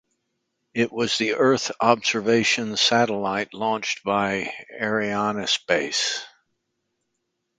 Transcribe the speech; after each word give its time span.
It 0.73 0.91
was 0.91 1.19
the 1.19 1.35
Earth 1.35 1.69
observation 1.79 2.75
satellite 2.75 3.53
launched 3.53 4.03
by 4.03 4.51
Arianespace. 4.81 6.23